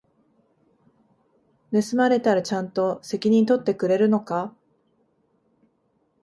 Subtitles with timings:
[1.71, 4.51] 盗まれたらちゃんと責任取ってくれるのか？